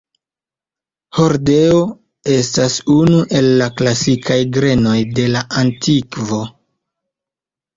[1.17, 1.75] Hordeo
[2.35, 6.41] estas unu el la klasikaj grenoj de la antikvo.